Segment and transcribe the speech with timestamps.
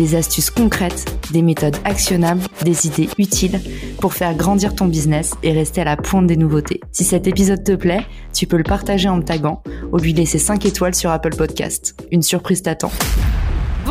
[0.00, 3.60] des astuces concrètes, des méthodes actionnables, des idées utiles
[4.00, 6.80] pour faire grandir ton business et rester à la pointe des nouveautés.
[6.90, 9.62] Si cet épisode te plaît, tu peux le partager en me taguant
[9.92, 12.02] ou lui laisser 5 étoiles sur Apple Podcast.
[12.10, 12.90] Une surprise t'attend.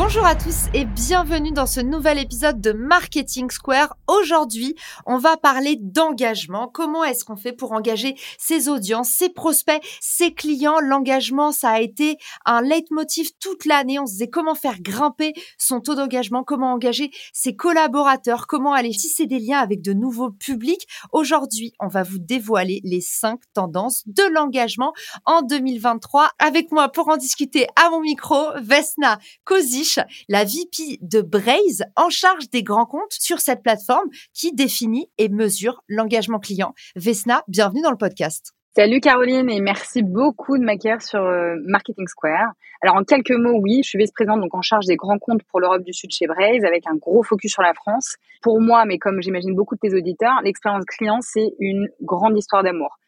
[0.02, 3.98] Bonjour à tous et bienvenue dans ce nouvel épisode de Marketing Square.
[4.08, 6.68] Aujourd'hui, on va parler d'engagement.
[6.68, 10.80] Comment est-ce qu'on fait pour engager ses audiences, ses prospects, ses clients?
[10.80, 13.98] L'engagement, ça a été un leitmotiv toute l'année.
[13.98, 18.90] On se disait comment faire grimper son taux d'engagement, comment engager ses collaborateurs, comment aller
[18.90, 20.88] tisser des liens avec de nouveaux publics.
[21.12, 24.94] Aujourd'hui, on va vous dévoiler les cinq tendances de l'engagement
[25.26, 26.30] en 2023.
[26.38, 29.18] Avec moi pour en discuter à mon micro, Vesna
[30.28, 35.28] La VP de Braze, en charge des grands comptes sur cette plateforme qui définit et
[35.28, 36.74] mesure l'engagement client.
[36.96, 38.52] Vesna, bienvenue dans le podcast.
[38.76, 42.52] Salut Caroline et merci beaucoup de m'accueillir sur euh, Marketing Square.
[42.82, 45.58] Alors en quelques mots, oui, je suis vice-présidente donc en charge des grands comptes pour
[45.58, 48.14] l'Europe du Sud chez Braze avec un gros focus sur la France.
[48.42, 52.62] Pour moi, mais comme j'imagine beaucoup de tes auditeurs, l'expérience client c'est une grande histoire
[52.62, 52.99] d'amour.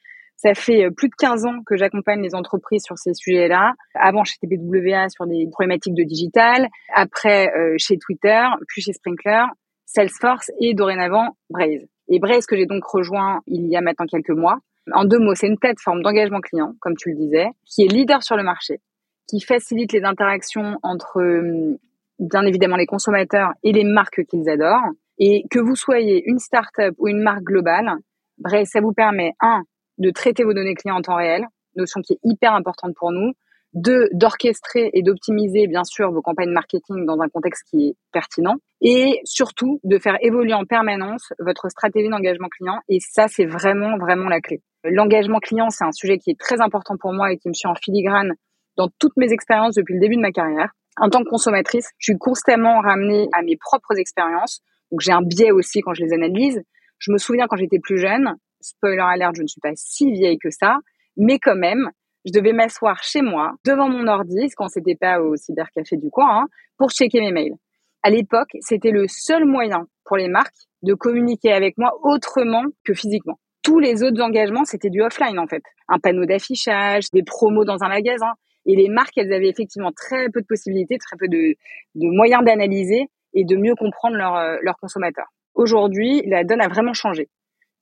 [0.42, 3.74] Ça fait euh, plus de 15 ans que j'accompagne les entreprises sur ces sujets-là.
[3.94, 9.44] Avant chez TBWA sur des problématiques de digital, après euh, chez Twitter, puis chez Sprinkler,
[9.86, 11.86] Salesforce et dorénavant Braze.
[12.08, 14.58] Et Braze que j'ai donc rejoint il y a maintenant quelques mois.
[14.92, 18.24] En deux mots, c'est une plateforme d'engagement client, comme tu le disais, qui est leader
[18.24, 18.80] sur le marché,
[19.28, 21.78] qui facilite les interactions entre euh,
[22.18, 24.90] bien évidemment les consommateurs et les marques qu'ils adorent.
[25.18, 27.92] Et que vous soyez une start-up ou une marque globale,
[28.38, 29.62] Braze, ça vous permet, un,
[30.02, 33.32] de traiter vos données clients en temps réel, notion qui est hyper importante pour nous.
[33.72, 38.56] Deux, d'orchestrer et d'optimiser, bien sûr, vos campagnes marketing dans un contexte qui est pertinent.
[38.82, 42.80] Et surtout, de faire évoluer en permanence votre stratégie d'engagement client.
[42.90, 44.60] Et ça, c'est vraiment, vraiment la clé.
[44.84, 47.68] L'engagement client, c'est un sujet qui est très important pour moi et qui me suit
[47.68, 48.32] en filigrane
[48.76, 50.72] dans toutes mes expériences depuis le début de ma carrière.
[51.00, 54.60] En tant que consommatrice, je suis constamment ramenée à mes propres expériences.
[54.90, 56.60] Donc, j'ai un biais aussi quand je les analyse.
[56.98, 60.38] Je me souviens quand j'étais plus jeune, spoiler alert, je ne suis pas si vieille
[60.38, 60.78] que ça,
[61.16, 61.90] mais quand même,
[62.24, 66.42] je devais m'asseoir chez moi, devant mon ordi, quand c'était pas au cybercafé du coin,
[66.42, 66.46] hein,
[66.78, 67.54] pour checker mes mails.
[68.02, 72.94] À l'époque, c'était le seul moyen pour les marques de communiquer avec moi autrement que
[72.94, 73.38] physiquement.
[73.62, 75.62] Tous les autres engagements, c'était du offline en fait.
[75.88, 78.32] Un panneau d'affichage, des promos dans un magasin.
[78.66, 81.54] Et les marques, elles avaient effectivement très peu de possibilités, très peu de,
[81.94, 85.28] moyens d'analyser et de mieux comprendre leurs leur consommateurs.
[85.54, 87.28] Aujourd'hui, la donne a vraiment changé.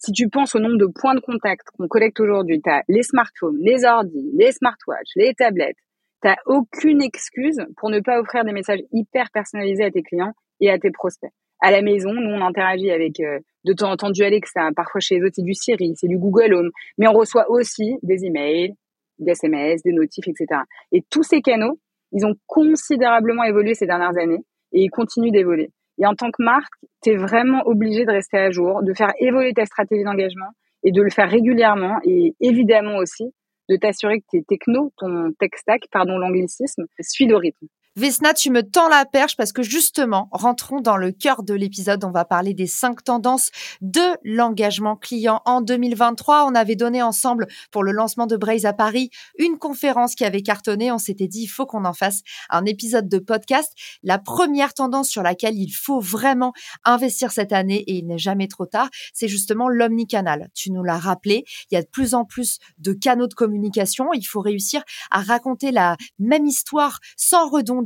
[0.02, 3.02] Si tu penses au nombre de points de contact qu'on collecte aujourd'hui, tu as les
[3.02, 5.76] smartphones, les ordi, les smartwatches, les tablettes,
[6.22, 10.70] tu aucune excuse pour ne pas offrir des messages hyper personnalisés à tes clients et
[10.70, 11.30] à tes prospects.
[11.60, 15.02] À la maison, nous, on interagit avec euh, de temps en temps du Alexa, parfois
[15.02, 18.24] chez les autres, c'est du Siri, c'est du Google Home, mais on reçoit aussi des
[18.24, 18.72] emails,
[19.18, 20.62] des SMS, des notifs, etc.
[20.92, 21.78] Et tous ces canaux,
[22.12, 25.70] ils ont considérablement évolué ces dernières années et ils continuent d'évoluer.
[26.00, 26.72] Et en tant que marque,
[27.02, 30.50] tu es vraiment obligé de rester à jour, de faire évoluer ta stratégie d'engagement
[30.82, 33.24] et de le faire régulièrement et évidemment aussi
[33.68, 37.66] de t'assurer que tes technos, ton tech stack, pardon l'anglicisme, suit le rythme.
[37.96, 42.04] Vesna, tu me tends la perche parce que justement, rentrons dans le cœur de l'épisode.
[42.04, 46.46] On va parler des cinq tendances de l'engagement client en 2023.
[46.46, 50.42] On avait donné ensemble pour le lancement de Braze à Paris une conférence qui avait
[50.42, 50.92] cartonné.
[50.92, 53.72] On s'était dit, il faut qu'on en fasse un épisode de podcast.
[54.04, 56.52] La première tendance sur laquelle il faut vraiment
[56.84, 60.48] investir cette année et il n'est jamais trop tard, c'est justement l'omnicanal.
[60.54, 61.44] Tu nous l'as rappelé.
[61.72, 64.12] Il y a de plus en plus de canaux de communication.
[64.12, 67.79] Il faut réussir à raconter la même histoire sans redondance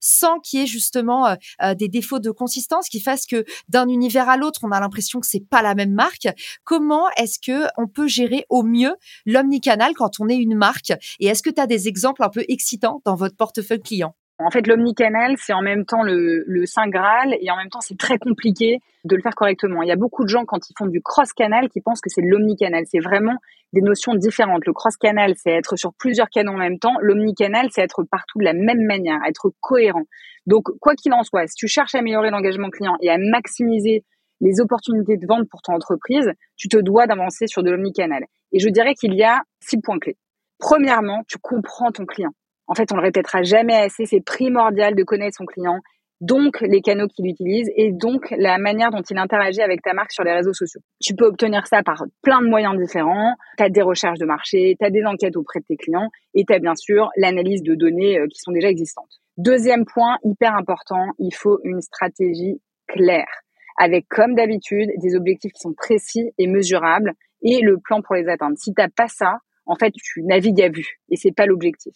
[0.00, 3.88] sans qu'il y ait justement euh, euh, des défauts de consistance qui fassent que d'un
[3.88, 6.28] univers à l'autre, on a l'impression que c'est pas la même marque.
[6.64, 8.94] Comment est-ce que on peut gérer au mieux
[9.26, 10.92] l'omnicanal quand on est une marque?
[11.20, 14.14] Et est-ce que tu as des exemples un peu excitants dans votre portefeuille client?
[14.38, 17.80] En fait, l'omnicanal, c'est en même temps le, le Saint Graal et en même temps,
[17.80, 19.82] c'est très compliqué de le faire correctement.
[19.82, 22.22] Il y a beaucoup de gens, quand ils font du cross-canal, qui pensent que c'est
[22.22, 22.84] de l'omnicanal.
[22.86, 23.36] C'est vraiment
[23.72, 24.66] des notions différentes.
[24.66, 26.94] Le cross-canal, c'est être sur plusieurs canaux en même temps.
[27.00, 30.04] L'omnicanal, c'est être partout de la même manière, être cohérent.
[30.46, 34.04] Donc, quoi qu'il en soit, si tu cherches à améliorer l'engagement client et à maximiser
[34.40, 38.24] les opportunités de vente pour ton entreprise, tu te dois d'avancer sur de l'omnicanal.
[38.52, 40.16] Et je dirais qu'il y a six points clés.
[40.58, 42.32] Premièrement, tu comprends ton client.
[42.66, 45.80] En fait, on le répétera jamais assez, c'est primordial de connaître son client
[46.20, 50.12] donc les canaux qu'il utilise et donc la manière dont il interagit avec ta marque
[50.12, 50.80] sur les réseaux sociaux.
[51.00, 53.34] Tu peux obtenir ça par plein de moyens différents.
[53.58, 56.44] Tu as des recherches de marché, tu as des enquêtes auprès de tes clients et
[56.44, 59.20] tu as bien sûr l'analyse de données euh, qui sont déjà existantes.
[59.36, 63.42] Deuxième point hyper important, il faut une stratégie claire
[63.76, 67.12] avec comme d'habitude des objectifs qui sont précis et mesurables
[67.42, 68.56] et le plan pour les atteindre.
[68.56, 71.94] Si t'as pas ça, en fait, tu navigues à vue et c'est pas l'objectif.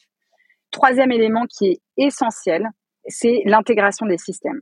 [0.70, 2.68] Troisième élément qui est essentiel,
[3.06, 4.60] c'est l'intégration des systèmes.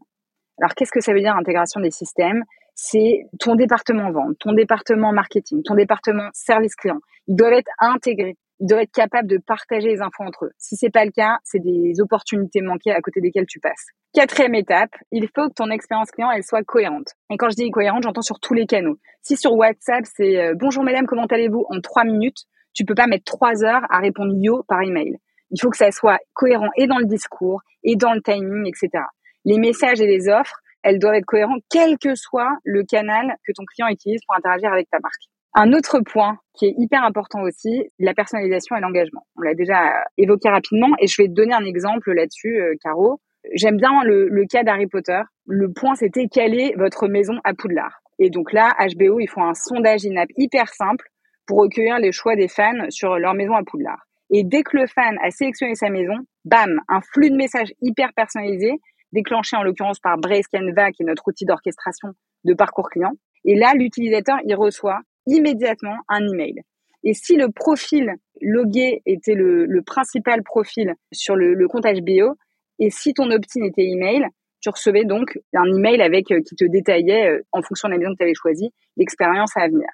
[0.58, 2.44] Alors, qu'est-ce que ça veut dire intégration des systèmes?
[2.74, 7.00] C'est ton département vente, ton département marketing, ton département service client.
[7.26, 8.36] Ils doivent être intégrés.
[8.60, 10.50] Ils doivent être capables de partager les infos entre eux.
[10.56, 13.86] Si c'est pas le cas, c'est des opportunités manquées à côté desquelles tu passes.
[14.14, 17.08] Quatrième étape, il faut que ton expérience client elle soit cohérente.
[17.30, 18.96] Et quand je dis cohérente, j'entends sur tous les canaux.
[19.20, 21.66] Si sur WhatsApp c'est euh, bonjour mesdames, comment allez-vous?
[21.68, 25.18] en trois minutes, tu peux pas mettre trois heures à répondre yo par email.
[25.50, 29.04] Il faut que ça soit cohérent et dans le discours, et dans le timing, etc.
[29.44, 33.52] Les messages et les offres, elles doivent être cohérentes, quel que soit le canal que
[33.52, 35.22] ton client utilise pour interagir avec ta marque.
[35.54, 39.26] Un autre point qui est hyper important aussi, la personnalisation et l'engagement.
[39.36, 43.20] On l'a déjà évoqué rapidement et je vais te donner un exemple là-dessus, euh, Caro.
[43.54, 45.20] J'aime bien le, cas d'Harry Potter.
[45.46, 48.00] Le point, c'était quelle votre maison à Poudlard?
[48.18, 51.06] Et donc là, HBO, ils font un sondage in-app hyper simple
[51.46, 54.05] pour recueillir les choix des fans sur leur maison à Poudlard.
[54.30, 56.14] Et dès que le fan a sélectionné sa maison,
[56.44, 58.72] bam, un flux de messages hyper personnalisé,
[59.12, 62.08] déclenché en l'occurrence par Braze Canva, qui est notre outil d'orchestration
[62.44, 63.12] de parcours client.
[63.44, 66.62] Et là, l'utilisateur, il reçoit immédiatement un email.
[67.04, 72.36] Et si le profil logué était le, principal profil sur le, le, compte HBO,
[72.78, 74.26] et si ton opt-in était email,
[74.60, 77.98] tu recevais donc un email avec euh, qui te détaillait, euh, en fonction de la
[77.98, 79.88] maison que tu avais choisie, l'expérience à venir.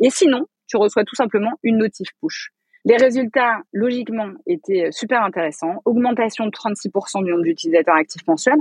[0.00, 2.50] Et sinon, tu reçois tout simplement une notif push.
[2.88, 5.82] Les résultats, logiquement, étaient super intéressants.
[5.84, 8.60] Augmentation de 36% du nombre d'utilisateurs actifs mensuels,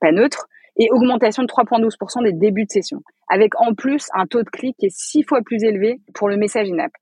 [0.00, 0.46] pas neutre,
[0.76, 4.76] et augmentation de 3,12% des débuts de session, avec en plus un taux de clic
[4.78, 6.92] qui est six fois plus élevé pour le message in-app.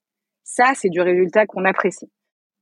[0.43, 2.11] Ça, c'est du résultat qu'on apprécie.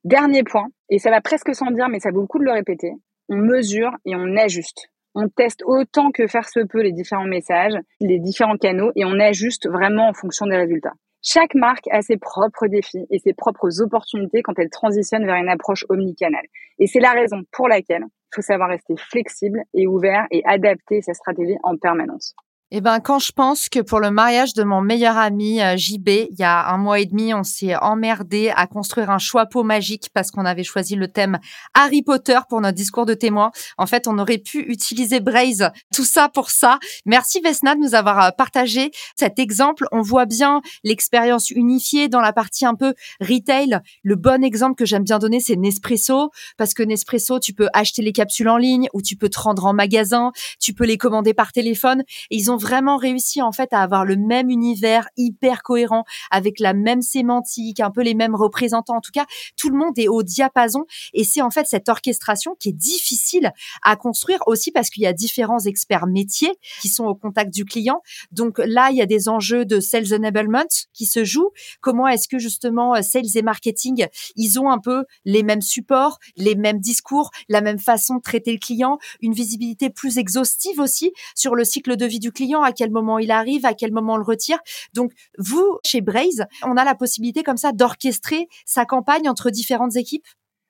[0.02, 2.52] Dernier point, et ça va presque sans dire, mais ça vaut le coup de le
[2.52, 2.90] répéter,
[3.28, 4.88] on mesure et on ajuste.
[5.14, 9.20] On teste autant que faire se peut les différents messages, les différents canaux, et on
[9.20, 10.94] ajuste vraiment en fonction des résultats.
[11.24, 15.48] Chaque marque a ses propres défis et ses propres opportunités quand elle transitionne vers une
[15.48, 16.46] approche omnicanale.
[16.80, 21.00] Et c'est la raison pour laquelle il faut savoir rester flexible et ouvert et adapter
[21.00, 22.34] sa stratégie en permanence.
[22.74, 26.08] Eh ben, quand je pense que pour le mariage de mon meilleur ami euh, JB,
[26.08, 30.08] il y a un mois et demi, on s'est emmerdé à construire un choix-peau magique
[30.14, 31.38] parce qu'on avait choisi le thème
[31.74, 33.50] Harry Potter pour notre discours de témoin.
[33.76, 36.78] En fait, on aurait pu utiliser Braze, tout ça pour ça.
[37.04, 39.84] Merci Vesna de nous avoir euh, partagé cet exemple.
[39.92, 43.80] On voit bien l'expérience unifiée dans la partie un peu retail.
[44.02, 48.00] Le bon exemple que j'aime bien donner, c'est Nespresso parce que Nespresso, tu peux acheter
[48.00, 51.34] les capsules en ligne ou tu peux te rendre en magasin, tu peux les commander
[51.34, 52.02] par téléphone.
[52.30, 56.61] Et ils ont vraiment réussi en fait à avoir le même univers hyper cohérent avec
[56.61, 58.97] la même sémantique, un peu les mêmes représentants.
[58.97, 59.26] En tout cas,
[59.56, 63.53] tout le monde est au diapason et c'est en fait cette orchestration qui est difficile
[63.82, 67.64] à construire aussi parce qu'il y a différents experts métiers qui sont au contact du
[67.64, 68.00] client.
[68.31, 70.62] Donc là, il y a des enjeux de sales enablement
[70.93, 71.50] qui se jouent.
[71.81, 74.06] Comment est-ce que justement euh, sales et marketing,
[74.37, 78.53] ils ont un peu les mêmes supports, les mêmes discours, la même façon de traiter
[78.53, 82.51] le client, une visibilité plus exhaustive aussi sur le cycle de vie du client?
[82.60, 84.59] À quel moment il arrive, à quel moment on le retire.
[84.94, 89.97] Donc, vous, chez Braze, on a la possibilité comme ça d'orchestrer sa campagne entre différentes
[89.97, 90.26] équipes?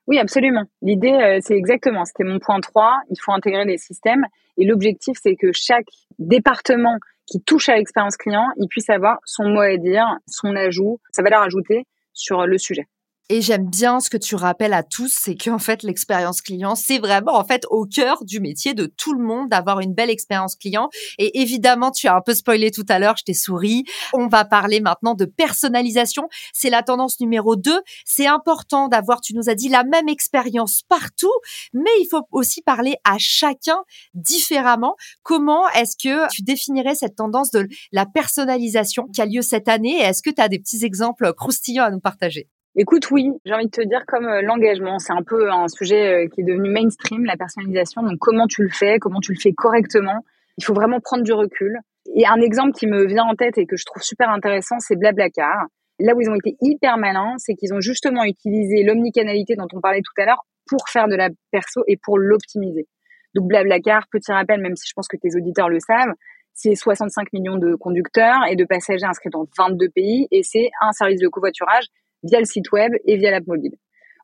[0.06, 0.64] Oui, absolument.
[0.82, 4.26] L'idée, euh, c'est exactement, c'était mon point 3, il faut intégrer les systèmes.
[4.58, 5.86] Et l'objectif, c'est que chaque
[6.18, 11.00] département qui touche à l'expérience client, il puisse avoir son mot à dire, son ajout,
[11.12, 12.86] sa valeur ajoutée sur le sujet.
[13.28, 16.98] Et j'aime bien ce que tu rappelles à tous, c'est qu'en fait l'expérience client, c'est
[16.98, 20.54] vraiment en fait au cœur du métier de tout le monde d'avoir une belle expérience
[20.54, 20.90] client.
[21.18, 23.84] Et évidemment, tu as un peu spoilé tout à l'heure, je t'ai souri.
[24.12, 26.28] On va parler maintenant de personnalisation.
[26.52, 27.80] C'est la tendance numéro 2.
[28.04, 31.32] C'est important d'avoir, tu nous as dit, la même expérience partout,
[31.72, 33.78] mais il faut aussi parler à chacun
[34.14, 34.96] différemment.
[35.22, 40.00] Comment est-ce que tu définirais cette tendance de la personnalisation qui a lieu cette année?
[40.00, 42.48] Est-ce que tu as des petits exemples croustillants à nous partager?
[42.74, 46.24] Écoute, oui, j'ai envie de te dire comme euh, l'engagement, c'est un peu un sujet
[46.24, 48.02] euh, qui est devenu mainstream, la personnalisation.
[48.02, 50.24] Donc comment tu le fais, comment tu le fais correctement,
[50.56, 51.78] il faut vraiment prendre du recul.
[52.16, 54.96] Et un exemple qui me vient en tête et que je trouve super intéressant, c'est
[54.96, 55.66] Blablacar.
[55.98, 59.80] Là où ils ont été hyper malins, c'est qu'ils ont justement utilisé l'omnicanalité dont on
[59.80, 62.86] parlait tout à l'heure pour faire de la perso et pour l'optimiser.
[63.34, 66.14] Donc Blablacar, petit rappel, même si je pense que tes auditeurs le savent,
[66.54, 70.92] c'est 65 millions de conducteurs et de passagers inscrits dans 22 pays et c'est un
[70.92, 71.84] service de covoiturage
[72.22, 73.74] via le site web et via l'app mobile.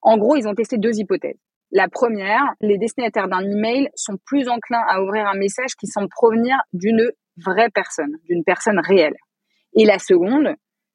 [0.03, 1.39] En gros, ils ont testé deux hypothèses.
[1.71, 6.09] La première, les destinataires d'un email sont plus enclins à ouvrir un message qui semble
[6.09, 9.17] provenir d'une vraie personne, d'une personne réelle.
[9.75, 10.55] Et la seconde,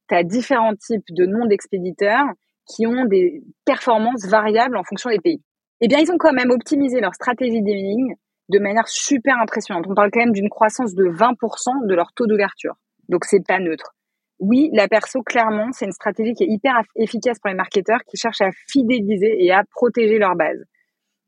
[0.09, 2.25] tu as différents types de noms d'expéditeurs
[2.65, 5.43] qui ont des performances variables en fonction des pays.
[5.81, 8.15] Eh bien, ils ont quand même optimisé leur stratégie d'emailing
[8.49, 9.85] de manière super impressionnante.
[9.87, 12.75] On parle quand même d'une croissance de 20% de leur taux d'ouverture.
[13.09, 13.95] Donc, c'est pas neutre.
[14.39, 18.17] Oui, la perso, clairement, c'est une stratégie qui est hyper efficace pour les marketeurs qui
[18.17, 20.63] cherchent à fidéliser et à protéger leur base.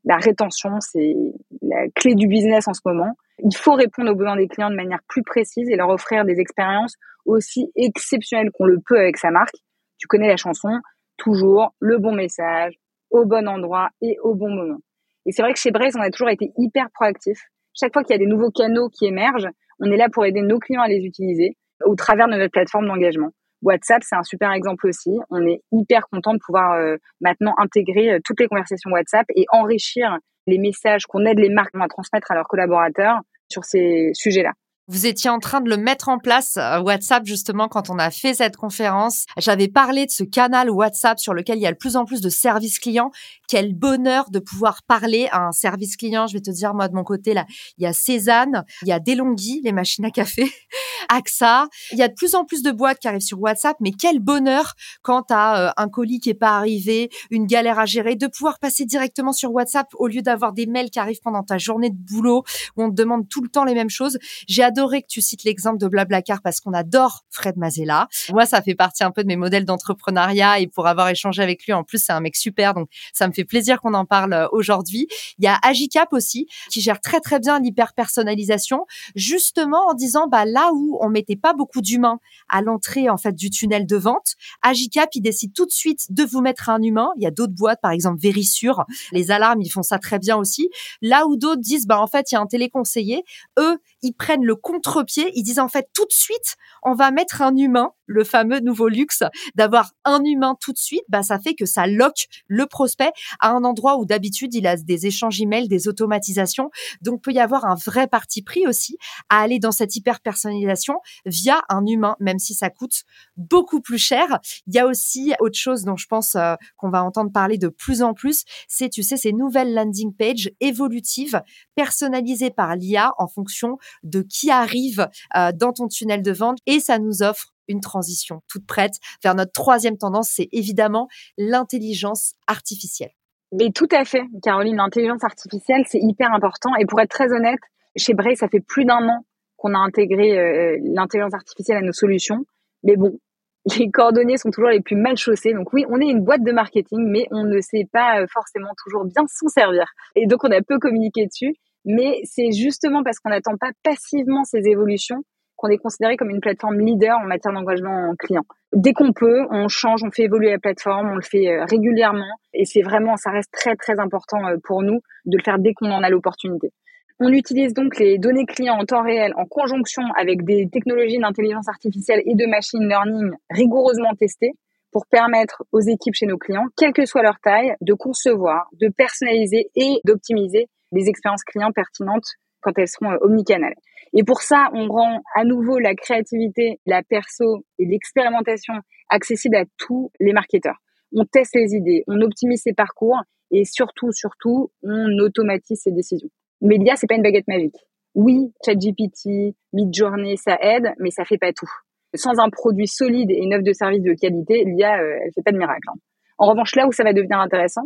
[0.04, 1.16] La rétention, c'est
[1.62, 3.12] la clé du business en ce moment.
[3.38, 6.38] Il faut répondre aux besoins des clients de manière plus précise et leur offrir des
[6.38, 6.94] expériences
[7.24, 9.56] aussi exceptionnelles qu'on le peut avec sa marque.
[9.98, 10.68] Tu connais la chanson,
[11.16, 12.74] toujours le bon message,
[13.10, 14.78] au bon endroit et au bon moment.
[15.26, 17.40] Et c'est vrai que chez Braze, on a toujours été hyper proactif.
[17.74, 19.48] Chaque fois qu'il y a des nouveaux canaux qui émergent,
[19.80, 22.86] on est là pour aider nos clients à les utiliser au travers de notre plateforme
[22.86, 23.30] d'engagement.
[23.62, 25.18] WhatsApp, c'est un super exemple aussi.
[25.30, 29.46] On est hyper content de pouvoir euh, maintenant intégrer euh, toutes les conversations WhatsApp et
[29.50, 34.52] enrichir les messages qu'on aide les marques à transmettre à leurs collaborateurs sur ces sujets-là.
[34.88, 38.12] Vous étiez en train de le mettre en place, euh, WhatsApp, justement, quand on a
[38.12, 39.24] fait cette conférence.
[39.36, 42.20] J'avais parlé de ce canal WhatsApp sur lequel il y a de plus en plus
[42.20, 43.10] de services clients.
[43.48, 46.28] Quel bonheur de pouvoir parler à un service client.
[46.28, 47.46] Je vais te dire, moi, de mon côté, là,
[47.78, 50.48] il y a Cézanne, il y a Delonghi, les machines à café,
[51.08, 51.66] AXA.
[51.90, 54.20] Il y a de plus en plus de boîtes qui arrivent sur WhatsApp, mais quel
[54.20, 58.28] bonheur quand as euh, un colis qui est pas arrivé, une galère à gérer, de
[58.28, 61.90] pouvoir passer directement sur WhatsApp au lieu d'avoir des mails qui arrivent pendant ta journée
[61.90, 62.44] de boulot
[62.76, 64.18] où on te demande tout le temps les mêmes choses.
[64.46, 68.08] J'ai adoré que tu cites l'exemple de Blablacar parce qu'on adore Fred Mazella.
[68.30, 71.64] Moi, ça fait partie un peu de mes modèles d'entrepreneuriat et pour avoir échangé avec
[71.64, 72.74] lui, en plus, c'est un mec super.
[72.74, 75.08] Donc, ça me fait plaisir qu'on en parle euh, aujourd'hui.
[75.38, 80.28] Il y a Agicap aussi qui gère très, très bien l'hyper personnalisation, justement en disant,
[80.28, 82.18] bah, là où on mettait pas beaucoup d'humains
[82.50, 86.22] à l'entrée, en fait, du tunnel de vente, Agicap, il décide tout de suite de
[86.22, 87.08] vous mettre un humain.
[87.16, 88.84] Il y a d'autres boîtes, par exemple, Vérissure.
[89.12, 90.68] Les alarmes, ils font ça très bien aussi.
[91.00, 93.24] Là où d'autres disent, bah, en fait, il y a un téléconseiller.
[93.58, 95.30] Eux, ils prennent le contre-pied.
[95.34, 98.88] Ils disent en fait tout de suite, on va mettre un humain, le fameux nouveau
[98.88, 99.22] luxe
[99.54, 101.04] d'avoir un humain tout de suite.
[101.08, 104.76] Bah ça fait que ça lock le prospect à un endroit où d'habitude il a
[104.76, 106.70] des échanges emails, des automatisations.
[107.00, 110.96] Donc peut y avoir un vrai parti pris aussi à aller dans cette hyper personnalisation
[111.26, 113.04] via un humain, même si ça coûte
[113.36, 114.40] beaucoup plus cher.
[114.66, 117.68] Il y a aussi autre chose dont je pense euh, qu'on va entendre parler de
[117.68, 121.40] plus en plus, c'est tu sais ces nouvelles landing pages évolutives
[121.76, 126.80] personnalisées par l'IA en fonction de qui arrive euh, dans ton tunnel de vente et
[126.80, 133.10] ça nous offre une transition toute prête vers notre troisième tendance, c'est évidemment l'intelligence artificielle.
[133.52, 136.70] Mais tout à fait, Caroline, l'intelligence artificielle, c'est hyper important.
[136.78, 137.60] Et pour être très honnête,
[137.96, 139.24] chez Bray, ça fait plus d'un an
[139.56, 142.44] qu'on a intégré euh, l'intelligence artificielle à nos solutions.
[142.82, 143.18] Mais bon,
[143.78, 145.52] les coordonnées sont toujours les plus mal chaussées.
[145.52, 148.72] Donc oui, on est une boîte de marketing, mais on ne sait pas euh, forcément
[148.84, 149.86] toujours bien s'en servir.
[150.14, 151.54] Et donc on a peu communiqué dessus.
[151.86, 155.22] Mais c'est justement parce qu'on n'attend pas passivement ces évolutions
[155.56, 158.42] qu'on est considéré comme une plateforme leader en matière d'engagement client.
[158.74, 162.38] Dès qu'on peut, on change, on fait évoluer la plateforme, on le fait euh, régulièrement
[162.52, 165.72] et c'est vraiment, ça reste très très important euh, pour nous de le faire dès
[165.72, 166.72] qu'on en a l'opportunité.
[167.18, 171.68] On utilise donc les données clients en temps réel en conjonction avec des technologies d'intelligence
[171.68, 174.52] artificielle et de machine learning rigoureusement testées
[174.92, 178.88] pour permettre aux équipes chez nos clients, quelle que soit leur taille, de concevoir, de
[178.88, 182.26] personnaliser et d'optimiser les expériences clients pertinentes
[182.60, 183.74] quand elles seront euh, omnicanales.
[184.12, 188.74] Et pour ça, on rend à nouveau la créativité, la perso et l'expérimentation
[189.08, 190.78] accessible à tous les marketeurs.
[191.14, 193.18] On teste les idées, on optimise ses parcours
[193.50, 196.28] et surtout, surtout, on automatise ses décisions.
[196.60, 197.76] Mais l'IA, c'est pas une baguette magique.
[198.14, 201.70] Oui, ChatGPT, Midjourney, ça aide, mais ça fait pas tout.
[202.14, 205.42] Sans un produit solide et une offre de service de qualité, l'IA, euh, elle fait
[205.42, 205.88] pas de miracle.
[205.88, 205.98] Hein.
[206.38, 207.82] En revanche, là où ça va devenir intéressant,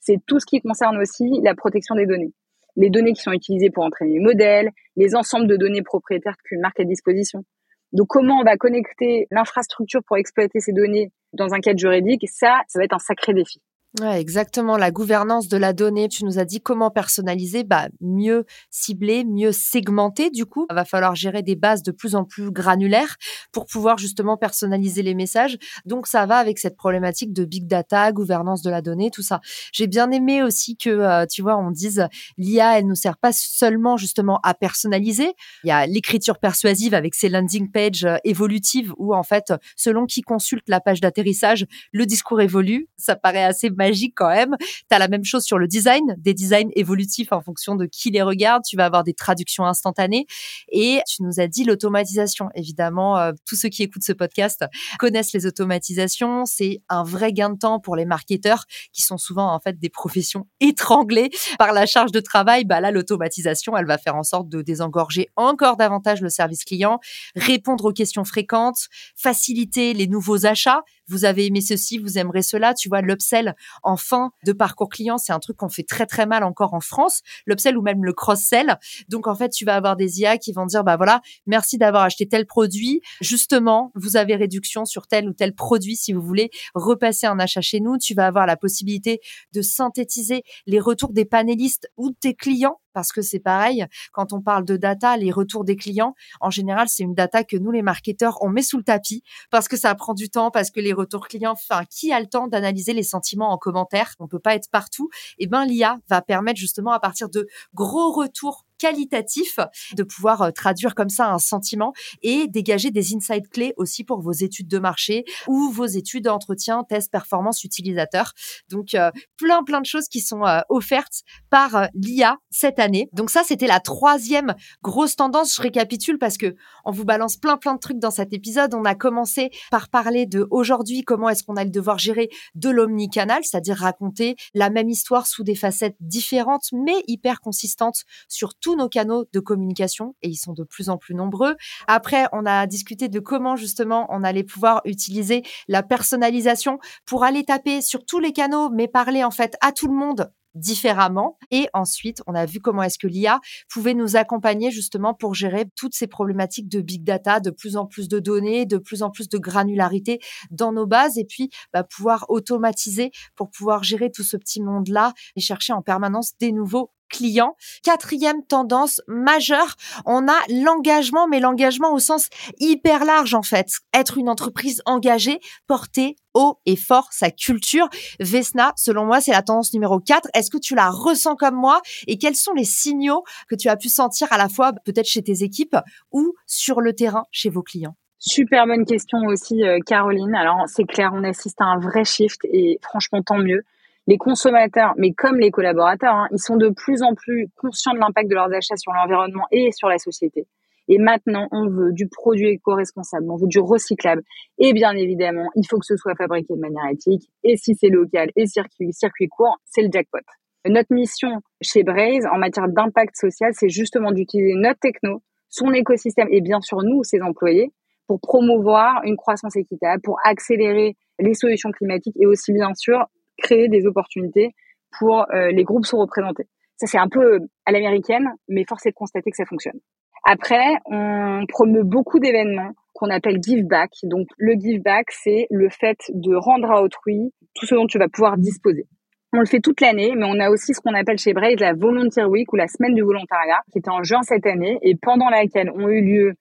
[0.00, 2.32] c'est tout ce qui concerne aussi la protection des données
[2.76, 6.60] les données qui sont utilisées pour entraîner les modèles, les ensembles de données propriétaires qu'une
[6.60, 7.44] marque a à disposition.
[7.92, 12.62] Donc comment on va connecter l'infrastructure pour exploiter ces données dans un cadre juridique, ça,
[12.68, 13.60] ça va être un sacré défi.
[14.02, 14.76] Exactement.
[14.76, 16.08] La gouvernance de la donnée.
[16.08, 20.30] Tu nous as dit comment personnaliser, bah, mieux cibler, mieux segmenter.
[20.30, 23.16] Du coup, il va falloir gérer des bases de plus en plus granulaires
[23.52, 25.58] pour pouvoir justement personnaliser les messages.
[25.84, 29.40] Donc, ça va avec cette problématique de big data, gouvernance de la donnée, tout ça.
[29.72, 33.32] J'ai bien aimé aussi que, euh, tu vois, on dise l'IA, elle ne sert pas
[33.32, 35.34] seulement justement à personnaliser.
[35.62, 40.06] Il y a l'écriture persuasive avec ses landing pages euh, évolutives où, en fait, selon
[40.06, 42.88] qui consulte la page d'atterrissage, le discours évolue.
[42.96, 44.56] Ça paraît assez magique quand même.
[44.60, 48.10] Tu as la même chose sur le design, des designs évolutifs en fonction de qui
[48.10, 48.62] les regarde.
[48.68, 50.26] Tu vas avoir des traductions instantanées.
[50.70, 52.48] Et tu nous as dit l'automatisation.
[52.54, 54.64] Évidemment, euh, tous ceux qui écoutent ce podcast
[54.98, 56.44] connaissent les automatisations.
[56.46, 59.90] C'est un vrai gain de temps pour les marketeurs qui sont souvent en fait des
[59.90, 62.64] professions étranglées par la charge de travail.
[62.64, 67.00] Bah là, l'automatisation, elle va faire en sorte de désengorger encore davantage le service client,
[67.36, 72.74] répondre aux questions fréquentes, faciliter les nouveaux achats vous avez aimé ceci, vous aimerez cela.
[72.74, 76.26] Tu vois, l'upsell en fin de parcours client, c'est un truc qu'on fait très très
[76.26, 77.22] mal encore en France.
[77.46, 78.78] L'upsell ou même le cross-sell.
[79.08, 82.04] Donc en fait, tu vas avoir des IA qui vont dire, bah voilà, merci d'avoir
[82.04, 83.00] acheté tel produit.
[83.20, 87.60] Justement, vous avez réduction sur tel ou tel produit si vous voulez repasser un achat
[87.60, 87.98] chez nous.
[87.98, 89.20] Tu vas avoir la possibilité
[89.52, 94.32] de synthétiser les retours des panélistes ou de tes clients parce que c'est pareil, quand
[94.32, 97.70] on parle de data, les retours des clients, en général, c'est une data que nous,
[97.70, 100.80] les marketeurs, on met sous le tapis parce que ça prend du temps, parce que
[100.80, 104.14] les retours clients, enfin, qui a le temps d'analyser les sentiments en commentaire?
[104.20, 105.10] On peut pas être partout.
[105.38, 109.58] Et eh ben, l'IA va permettre justement à partir de gros retours qualitatif
[109.94, 114.20] de pouvoir euh, traduire comme ça un sentiment et dégager des insights clés aussi pour
[114.20, 118.32] vos études de marché ou vos études d'entretien, test, performance utilisateur.
[118.68, 123.08] Donc euh, plein plein de choses qui sont euh, offertes par l'IA cette année.
[123.12, 125.56] Donc ça c'était la troisième grosse tendance.
[125.56, 126.54] Je récapitule parce que
[126.84, 128.74] on vous balance plein plein de trucs dans cet épisode.
[128.74, 132.70] On a commencé par parler de aujourd'hui comment est-ce qu'on a le devoir gérer de
[132.70, 138.76] l'omnicanal, c'est-à-dire raconter la même histoire sous des facettes différentes mais hyper consistantes sur tous
[138.76, 141.54] nos canaux de communication et ils sont de plus en plus nombreux.
[141.86, 147.44] Après, on a discuté de comment justement on allait pouvoir utiliser la personnalisation pour aller
[147.44, 151.36] taper sur tous les canaux, mais parler en fait à tout le monde différemment.
[151.50, 155.66] Et ensuite, on a vu comment est-ce que l'IA pouvait nous accompagner justement pour gérer
[155.76, 159.10] toutes ces problématiques de big data, de plus en plus de données, de plus en
[159.10, 164.22] plus de granularité dans nos bases et puis bah, pouvoir automatiser pour pouvoir gérer tout
[164.22, 167.56] ce petit monde-là et chercher en permanence des nouveaux clients.
[167.82, 173.68] Quatrième tendance majeure, on a l'engagement, mais l'engagement au sens hyper large en fait.
[173.92, 177.88] Être une entreprise engagée, porter haut et fort sa culture.
[178.20, 180.28] Vesna, selon moi, c'est la tendance numéro 4.
[180.34, 181.80] Est-ce que tu la ressens comme moi?
[182.06, 185.22] Et quels sont les signaux que tu as pu sentir à la fois peut-être chez
[185.22, 185.76] tes équipes
[186.12, 187.96] ou sur le terrain chez vos clients?
[188.18, 190.34] Super bonne question aussi, euh, Caroline.
[190.34, 193.64] Alors, c'est clair, on assiste à un vrai shift et franchement, tant mieux
[194.06, 197.98] les consommateurs, mais comme les collaborateurs, hein, ils sont de plus en plus conscients de
[197.98, 200.46] l'impact de leurs achats sur l'environnement et sur la société.
[200.88, 204.22] Et maintenant, on veut du produit éco-responsable, on veut du recyclable.
[204.58, 207.30] Et bien évidemment, il faut que ce soit fabriqué de manière éthique.
[207.42, 210.18] Et si c'est local et circuit, circuit court, c'est le jackpot.
[210.66, 216.28] Notre mission chez Braze en matière d'impact social, c'est justement d'utiliser notre techno, son écosystème
[216.30, 217.72] et bien sûr nous, ses employés,
[218.06, 223.06] pour promouvoir une croissance équitable, pour accélérer les solutions climatiques et aussi bien sûr
[223.38, 224.54] créer des opportunités
[224.98, 226.46] pour euh, les groupes sous-représentés.
[226.76, 229.78] Ça, c'est un peu à l'américaine, mais force est de constater que ça fonctionne.
[230.24, 233.90] Après, on promeut beaucoup d'événements qu'on appelle give back.
[234.04, 237.98] Donc, le give back, c'est le fait de rendre à autrui tout ce dont tu
[237.98, 238.86] vas pouvoir disposer.
[239.32, 241.74] On le fait toute l'année, mais on a aussi ce qu'on appelle chez Braze la
[241.74, 245.28] Volunteer Week ou la semaine du volontariat, qui était en juin cette année et pendant
[245.28, 246.34] laquelle ont eu lieu,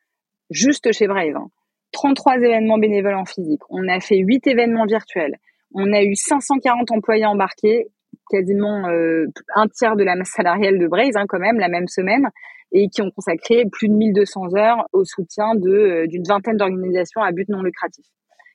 [0.51, 3.61] juste chez 33 hein, événements bénévoles en physique.
[3.69, 5.37] On a fait 8 événements virtuels.
[5.73, 7.87] On a eu 540 employés embarqués,
[8.29, 11.87] quasiment euh, un tiers de la masse salariale de Braze hein, quand même la même
[11.87, 12.27] semaine,
[12.71, 17.21] et qui ont consacré plus de 1200 heures au soutien de euh, d'une vingtaine d'organisations
[17.21, 18.05] à but non lucratif.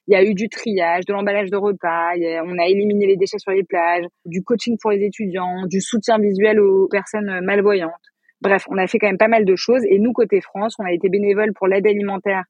[0.07, 3.37] Il y a eu du triage, de l'emballage de repas, on a éliminé les déchets
[3.37, 7.93] sur les plages, du coaching pour les étudiants, du soutien visuel aux personnes malvoyantes.
[8.41, 9.83] Bref, on a fait quand même pas mal de choses.
[9.87, 12.43] Et nous, côté France, on a été bénévole pour l'aide alimentaire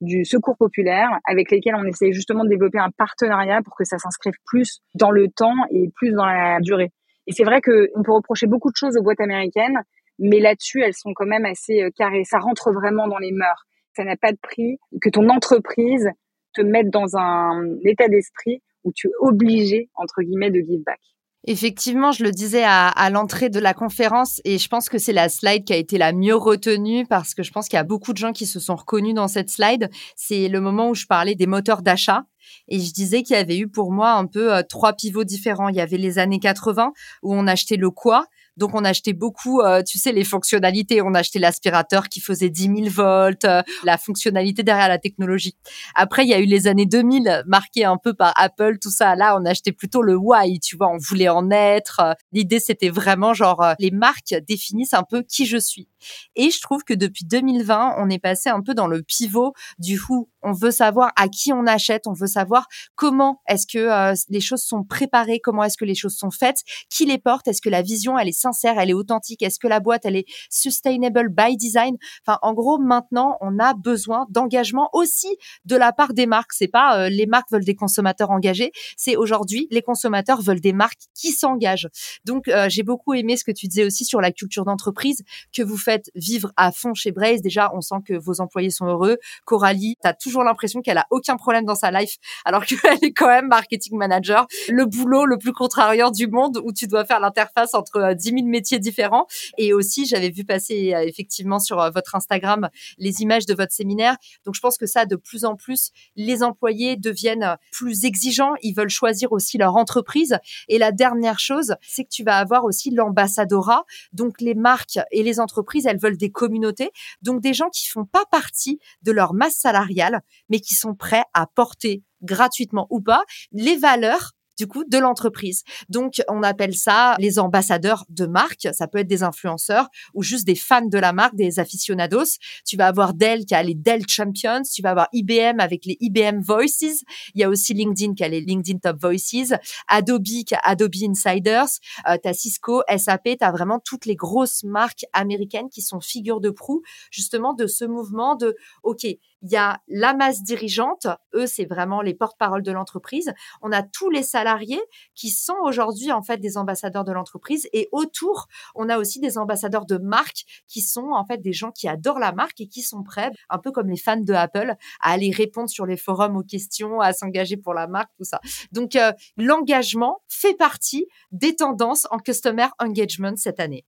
[0.00, 3.98] du secours populaire avec lesquels on essaie justement de développer un partenariat pour que ça
[3.98, 6.90] s'inscrive plus dans le temps et plus dans la durée.
[7.26, 9.78] Et c'est vrai qu'on peut reprocher beaucoup de choses aux boîtes américaines,
[10.18, 12.24] mais là-dessus, elles sont quand même assez euh, carrées.
[12.24, 13.66] Ça rentre vraiment dans les mœurs.
[13.96, 16.08] Ça n'a pas de prix que ton entreprise
[16.54, 21.00] te mette dans un état d'esprit où tu es obligé, entre guillemets, de give back.
[21.44, 25.30] Effectivement, je le disais à, l'entrée de la conférence et je pense que c'est la
[25.30, 28.12] slide qui a été la mieux retenue parce que je pense qu'il y a beaucoup
[28.12, 29.88] de gens qui se sont reconnus dans cette slide.
[30.16, 32.24] C'est le moment où je parlais des moteurs d'achat
[32.68, 35.68] et je disais qu'il y avait eu pour moi un peu euh, trois pivots différents.
[35.68, 38.26] Il y avait les années 80 où on achetait le quoi,
[38.60, 41.00] Donc on achetait beaucoup, euh, tu sais, les fonctionnalités.
[41.00, 45.56] On achetait l'aspirateur qui faisait 10 000 volts, euh, la fonctionnalité derrière la technologie.
[45.94, 49.16] Après, il y a eu les années 2000 marquées un peu par Apple, tout ça.
[49.16, 52.02] Là, on achetait plutôt le why, tu vois, on voulait en être.
[52.32, 55.88] L'idée, c'était vraiment genre, les marques définissent un peu qui je suis.
[56.36, 59.98] Et je trouve que depuis 2020, on est passé un peu dans le pivot du
[59.98, 60.28] who.
[60.42, 64.40] On veut savoir à qui on achète, on veut savoir comment est-ce que euh, les
[64.40, 67.68] choses sont préparées, comment est-ce que les choses sont faites, qui les porte, est-ce que
[67.68, 71.28] la vision elle est sincère, elle est authentique, est-ce que la boîte elle est sustainable
[71.28, 71.96] by design?
[72.26, 76.52] Enfin, en gros, maintenant, on a besoin d'engagement aussi de la part des marques.
[76.52, 80.72] C'est pas euh, les marques veulent des consommateurs engagés, c'est aujourd'hui les consommateurs veulent des
[80.72, 81.88] marques qui s'engagent.
[82.24, 85.22] Donc, euh, j'ai beaucoup aimé ce que tu disais aussi sur la culture d'entreprise
[85.54, 87.42] que vous faites vivre à fond chez Braze.
[87.42, 89.18] Déjà, on sent que vos employés sont heureux.
[89.44, 93.12] Coralie, tu as toujours l'impression qu'elle a aucun problème dans sa life, alors qu'elle est
[93.12, 94.46] quand même marketing manager.
[94.68, 98.36] Le boulot le plus contrariant du monde où tu dois faire l'interface entre 10 euh,
[98.36, 99.26] 000 métiers différents.
[99.58, 103.72] Et aussi, j'avais vu passer euh, effectivement sur euh, votre Instagram les images de votre
[103.72, 104.16] séminaire.
[104.44, 108.52] Donc, je pense que ça, de plus en plus, les employés deviennent plus exigeants.
[108.62, 110.38] Ils veulent choisir aussi leur entreprise.
[110.68, 113.84] Et la dernière chose, c'est que tu vas avoir aussi l'ambassadorat.
[114.12, 116.90] Donc, les marques et les entreprises, elles veulent des communautés.
[117.22, 121.24] Donc, des gens qui font pas partie de leur masse salariale, mais qui sont prêts
[121.34, 125.62] à porter gratuitement ou pas les valeurs du coup de l'entreprise.
[125.88, 130.46] Donc on appelle ça les ambassadeurs de marque, ça peut être des influenceurs ou juste
[130.46, 132.36] des fans de la marque, des aficionados.
[132.66, 135.96] Tu vas avoir Dell qui a les Dell Champions, tu vas avoir IBM avec les
[136.00, 139.54] IBM Voices, il y a aussi LinkedIn qui a les LinkedIn Top Voices,
[139.88, 141.70] Adobe qui a Adobe Insiders,
[142.06, 146.00] euh, tu as Cisco, SAP, tu as vraiment toutes les grosses marques américaines qui sont
[146.00, 149.06] figures de proue justement de ce mouvement de OK,
[149.42, 153.32] il y a la masse dirigeante, eux, c'est vraiment les porte-parole de l'entreprise.
[153.62, 154.80] On a tous les salariés
[155.14, 159.38] qui sont aujourd'hui en fait des ambassadeurs de l'entreprise et autour, on a aussi des
[159.38, 162.82] ambassadeurs de marque qui sont en fait des gens qui adorent la marque et qui
[162.82, 166.36] sont prêts, un peu comme les fans de Apple, à aller répondre sur les forums
[166.36, 168.40] aux questions, à s'engager pour la marque, tout ça.
[168.72, 173.84] Donc euh, l'engagement fait partie des tendances en customer engagement cette année.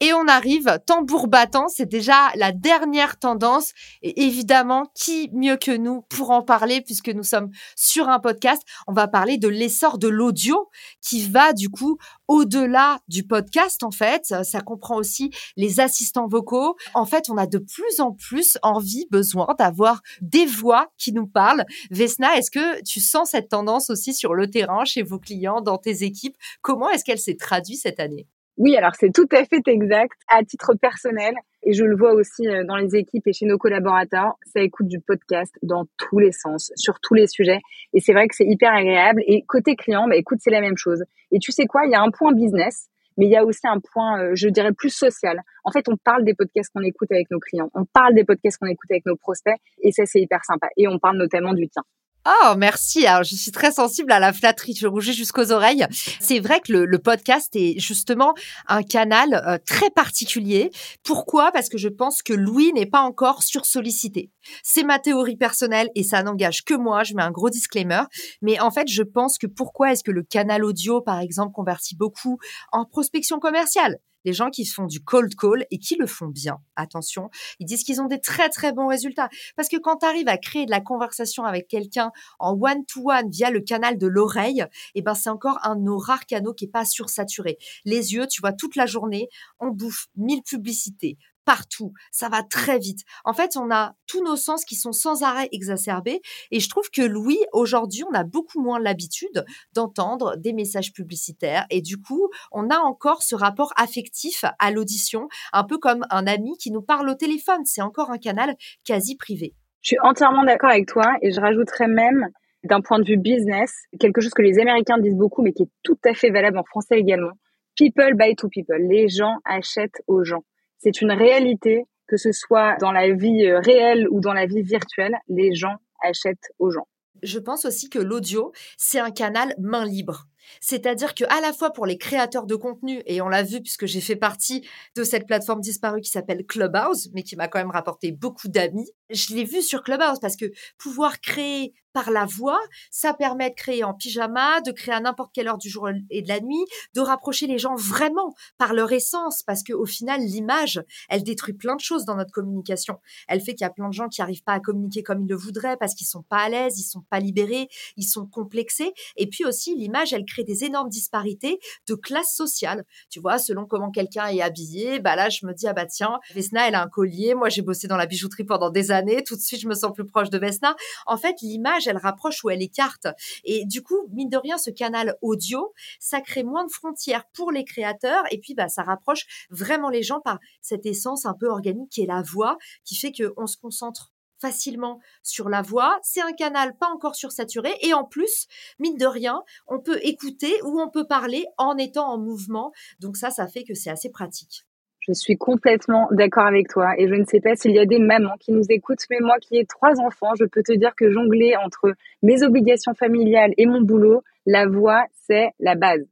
[0.00, 3.72] Et on arrive, tambour battant, c'est déjà la dernière tendance.
[4.02, 8.62] Et évidemment, qui mieux que nous pour en parler, puisque nous sommes sur un podcast,
[8.88, 10.68] on va parler de l'essor de l'audio
[11.00, 14.34] qui va du coup au-delà du podcast, en fait.
[14.42, 16.76] Ça comprend aussi les assistants vocaux.
[16.94, 21.26] En fait, on a de plus en plus envie, besoin d'avoir des voix qui nous
[21.26, 21.64] parlent.
[21.90, 25.78] Vesna, est-ce que tu sens cette tendance aussi sur le terrain, chez vos clients, dans
[25.78, 26.36] tes équipes?
[26.62, 28.26] Comment est-ce qu'elle s'est traduite cette année?
[28.56, 30.12] Oui, alors c'est tout à fait exact.
[30.28, 33.58] À titre personnel, et je le vois aussi euh, dans les équipes et chez nos
[33.58, 37.60] collaborateurs, ça écoute du podcast dans tous les sens, sur tous les sujets.
[37.94, 39.22] Et c'est vrai que c'est hyper agréable.
[39.26, 41.02] Et côté client, bah, écoute, c'est la même chose.
[41.32, 43.66] Et tu sais quoi, il y a un point business, mais il y a aussi
[43.66, 45.40] un point, euh, je dirais, plus social.
[45.64, 48.58] En fait, on parle des podcasts qu'on écoute avec nos clients, on parle des podcasts
[48.58, 50.68] qu'on écoute avec nos prospects, et ça, c'est hyper sympa.
[50.76, 51.82] Et on parle notamment du tien.
[52.26, 53.06] Oh, merci.
[53.06, 54.74] Alors, je suis très sensible à la flatterie.
[54.74, 55.86] Je rougis jusqu'aux oreilles.
[56.20, 58.32] C'est vrai que le, podcast est justement
[58.66, 60.70] un canal euh, très particulier.
[61.02, 61.52] Pourquoi?
[61.52, 64.30] Parce que je pense que Louis n'est pas encore sursollicité.
[64.62, 67.04] C'est ma théorie personnelle et ça n'engage que moi.
[67.04, 68.04] Je mets un gros disclaimer.
[68.40, 71.94] Mais en fait, je pense que pourquoi est-ce que le canal audio, par exemple, convertit
[71.94, 72.38] beaucoup
[72.72, 73.98] en prospection commerciale?
[74.24, 76.58] Des gens qui font du cold call et qui le font bien.
[76.76, 79.28] Attention, ils disent qu'ils ont des très très bons résultats.
[79.56, 83.50] Parce que quand tu arrives à créer de la conversation avec quelqu'un en one-to-one via
[83.50, 86.72] le canal de l'oreille, eh ben c'est encore un de nos rares canaux qui est
[86.72, 87.58] pas sursaturé.
[87.84, 91.92] Les yeux, tu vois, toute la journée, on bouffe mille publicités, partout.
[92.10, 93.00] Ça va très vite.
[93.24, 96.20] En fait, on a tous nos sens qui sont sans arrêt exacerbés.
[96.50, 101.66] Et je trouve que Louis, aujourd'hui, on a beaucoup moins l'habitude d'entendre des messages publicitaires.
[101.70, 106.26] Et du coup, on a encore ce rapport affectif à l'audition, un peu comme un
[106.26, 107.64] ami qui nous parle au téléphone.
[107.64, 108.54] C'est encore un canal
[108.84, 109.54] quasi privé.
[109.82, 112.28] Je suis entièrement d'accord avec toi et je rajouterais même
[112.64, 115.70] d'un point de vue business, quelque chose que les Américains disent beaucoup, mais qui est
[115.82, 117.32] tout à fait valable en français également.
[117.76, 118.78] People buy to people.
[118.78, 120.44] Les gens achètent aux gens.
[120.84, 124.60] C'est une réalité, que ce soit dans la vie euh, réelle ou dans la vie
[124.60, 126.86] virtuelle, les gens achètent aux gens.
[127.22, 130.26] Je pense aussi que l'audio, c'est un canal main libre.
[130.60, 133.86] C'est-à-dire que à la fois pour les créateurs de contenu, et on l'a vu puisque
[133.86, 137.70] j'ai fait partie de cette plateforme disparue qui s'appelle Clubhouse, mais qui m'a quand même
[137.70, 138.90] rapporté beaucoup d'amis.
[139.10, 140.46] Je l'ai vu sur Clubhouse parce que
[140.78, 145.30] pouvoir créer par la voix, ça permet de créer en pyjama, de créer à n'importe
[145.32, 148.92] quelle heure du jour et de la nuit, de rapprocher les gens vraiment par leur
[148.92, 152.98] essence, parce que au final, l'image, elle détruit plein de choses dans notre communication.
[153.28, 155.28] Elle fait qu'il y a plein de gens qui n'arrivent pas à communiquer comme ils
[155.28, 158.92] le voudraient parce qu'ils sont pas à l'aise, ils sont pas libérés, ils sont complexés.
[159.16, 162.84] Et puis aussi, l'image, elle crée des énormes disparités de classe sociale.
[163.10, 166.18] Tu vois, selon comment quelqu'un est habillé, bah là, je me dis, ah bah tiens,
[166.34, 167.34] Vesna, elle a un collier.
[167.34, 169.22] Moi, j'ai bossé dans la bijouterie pendant des années.
[169.22, 170.74] Tout de suite, je me sens plus proche de Vesna.
[171.06, 173.06] En fait, l'image, elle rapproche ou elle écarte.
[173.44, 177.52] Et du coup, mine de rien, ce canal audio, ça crée moins de frontières pour
[177.52, 178.24] les créateurs.
[178.30, 182.02] Et puis, bah, ça rapproche vraiment les gens par cette essence un peu organique qui
[182.02, 185.98] est la voix, qui fait qu'on se concentre facilement sur la voix.
[186.02, 188.46] C'est un canal pas encore sursaturé et en plus,
[188.78, 192.72] mine de rien, on peut écouter ou on peut parler en étant en mouvement.
[193.00, 194.64] Donc ça, ça fait que c'est assez pratique.
[195.06, 197.98] Je suis complètement d'accord avec toi et je ne sais pas s'il y a des
[197.98, 201.10] mamans qui nous écoutent, mais moi qui ai trois enfants, je peux te dire que
[201.10, 201.92] jongler entre
[202.22, 206.06] mes obligations familiales et mon boulot, la voix, c'est la base.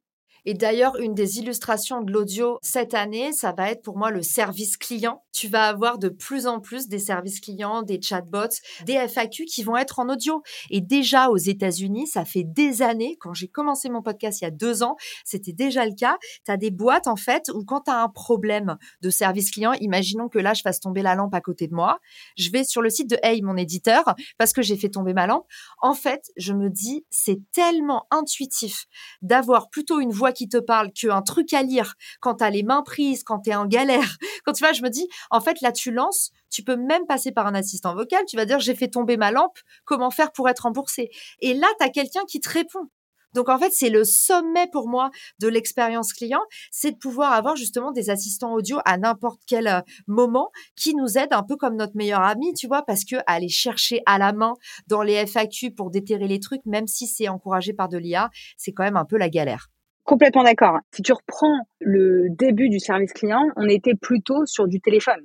[0.44, 4.22] Et d'ailleurs, une des illustrations de l'audio cette année, ça va être pour moi le
[4.22, 5.22] service client.
[5.32, 9.62] Tu vas avoir de plus en plus des services clients, des chatbots, des FAQ qui
[9.62, 10.42] vont être en audio.
[10.70, 14.46] Et déjà aux États-Unis, ça fait des années, quand j'ai commencé mon podcast il y
[14.46, 16.18] a deux ans, c'était déjà le cas.
[16.44, 19.72] Tu as des boîtes en fait où quand tu as un problème de service client,
[19.74, 21.98] imaginons que là, je fasse tomber la lampe à côté de moi,
[22.36, 25.26] je vais sur le site de Hey, mon éditeur, parce que j'ai fait tomber ma
[25.26, 25.46] lampe.
[25.80, 28.86] En fait, je me dis, c'est tellement intuitif
[29.22, 32.62] d'avoir plutôt une voix qui te parle qu'un truc à lire quand tu as les
[32.62, 34.16] mains prises, quand tu es en galère.
[34.44, 37.32] Quand tu vois, je me dis, en fait, là, tu lances, tu peux même passer
[37.32, 40.48] par un assistant vocal, tu vas dire, j'ai fait tomber ma lampe, comment faire pour
[40.48, 41.10] être remboursé?
[41.40, 42.88] Et là, tu as quelqu'un qui te répond.
[43.34, 47.56] Donc en fait, c'est le sommet pour moi de l'expérience client, c'est de pouvoir avoir
[47.56, 51.76] justement des assistants audio à n'importe quel euh, moment qui nous aident un peu comme
[51.76, 54.54] notre meilleur ami, tu vois, parce que aller chercher à la main
[54.86, 58.72] dans les FAQ pour déterrer les trucs, même si c'est encouragé par de l'IA, c'est
[58.72, 59.71] quand même un peu la galère.
[60.04, 60.78] Complètement d'accord.
[60.92, 65.20] Si tu reprends le début du service client, on était plutôt sur du téléphone.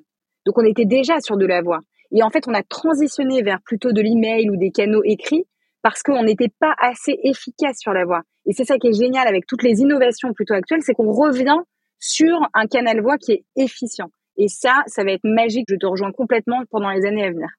[0.46, 1.80] Donc on était déjà sur de la voix.
[2.12, 5.46] Et en fait, on a transitionné vers plutôt de l'email ou des canaux écrits
[5.82, 8.22] parce qu'on n'était pas assez efficace sur la voix.
[8.46, 11.58] Et c'est ça qui est génial avec toutes les innovations plutôt actuelles, c'est qu'on revient
[12.00, 14.10] sur un canal voix qui est efficient.
[14.38, 15.66] Et ça, ça va être magique.
[15.70, 17.50] Je te rejoins complètement pendant les années à venir.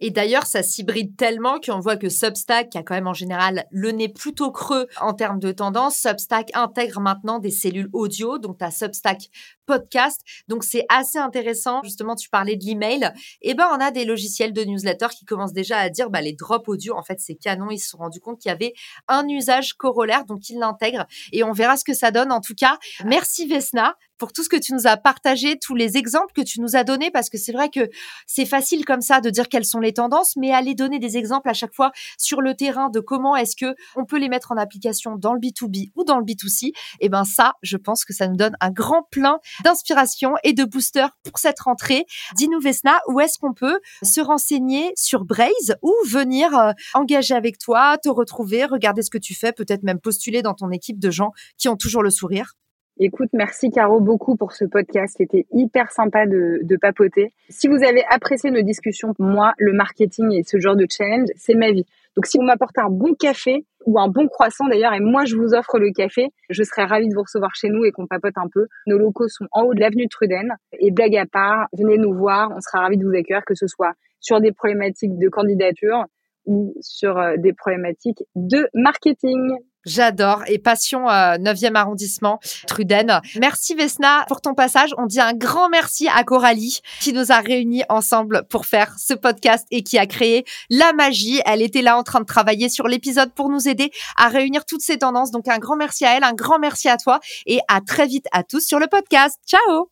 [0.00, 3.66] Et d'ailleurs, ça s'hybride tellement qu'on voit que Substack, qui a quand même en général
[3.70, 8.38] le nez plutôt creux en termes de tendance, Substack intègre maintenant des cellules audio.
[8.38, 9.28] Donc, tu Substack
[9.66, 10.20] podcast.
[10.48, 11.82] Donc, c'est assez intéressant.
[11.84, 13.12] Justement, tu parlais de l'email.
[13.42, 16.32] Eh ben, on a des logiciels de newsletter qui commencent déjà à dire, bah, les
[16.32, 17.70] drops audio, en fait, c'est canon.
[17.70, 18.74] Ils se sont rendus compte qu'il y avait
[19.06, 21.06] un usage corollaire, donc ils l'intègrent.
[21.32, 22.32] Et on verra ce que ça donne.
[22.32, 25.96] En tout cas, merci Vesna pour tout ce que tu nous as partagé, tous les
[25.96, 27.88] exemples que tu nous as donnés, parce que c'est vrai que
[28.26, 31.48] c'est facile comme ça de dire quelles sont les tendances, mais aller donner des exemples
[31.48, 34.58] à chaque fois sur le terrain de comment est-ce que on peut les mettre en
[34.58, 38.12] application dans le B2B ou dans le B2C, et eh ben ça, je pense que
[38.12, 42.04] ça nous donne un grand plein d'inspiration et de booster pour cette rentrée.
[42.36, 47.56] Dis-nous Vesna, où est-ce qu'on peut se renseigner sur Braze ou venir euh, engager avec
[47.58, 51.10] toi, te retrouver, regarder ce que tu fais, peut-être même postuler dans ton équipe de
[51.10, 52.54] gens qui ont toujours le sourire?
[53.02, 55.14] Écoute, merci Caro beaucoup pour ce podcast.
[55.16, 57.32] C'était hyper sympa de, de, papoter.
[57.48, 61.54] Si vous avez apprécié nos discussions, moi, le marketing et ce genre de challenge, c'est
[61.54, 61.86] ma vie.
[62.14, 65.34] Donc si vous m'apportez un bon café ou un bon croissant d'ailleurs, et moi je
[65.36, 68.36] vous offre le café, je serais ravie de vous recevoir chez nous et qu'on papote
[68.36, 68.66] un peu.
[68.86, 70.52] Nos locaux sont en haut de l'avenue Truden.
[70.78, 73.66] Et blague à part, venez nous voir, on sera ravis de vous accueillir, que ce
[73.66, 76.04] soit sur des problématiques de candidature
[76.44, 79.56] ou sur euh, des problématiques de marketing.
[79.86, 80.42] J'adore.
[80.46, 83.20] Et passion 9e euh, arrondissement, Truden.
[83.40, 84.90] Merci Vesna pour ton passage.
[84.98, 89.14] On dit un grand merci à Coralie qui nous a réunis ensemble pour faire ce
[89.14, 91.40] podcast et qui a créé la magie.
[91.46, 94.82] Elle était là en train de travailler sur l'épisode pour nous aider à réunir toutes
[94.82, 95.30] ces tendances.
[95.30, 98.26] Donc un grand merci à elle, un grand merci à toi et à très vite
[98.32, 99.38] à tous sur le podcast.
[99.46, 99.90] Ciao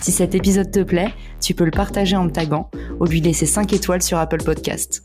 [0.00, 1.12] Si cet épisode te plaît,
[1.50, 5.02] tu peux le partager en me taguant ou lui laisser 5 étoiles sur Apple Podcast.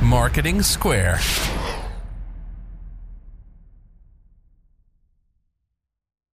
[0.00, 1.18] Marketing Square.